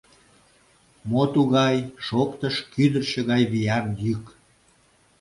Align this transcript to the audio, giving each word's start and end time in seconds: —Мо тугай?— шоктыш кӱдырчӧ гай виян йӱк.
—Мо 1.09 1.23
тугай?— 1.33 1.77
шоктыш 2.05 2.55
кӱдырчӧ 2.73 3.21
гай 3.29 3.43
виян 3.51 3.87
йӱк. 4.03 4.23